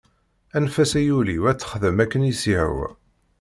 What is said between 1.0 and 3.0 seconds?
ul-iw ad texdem akken i s-yehwa.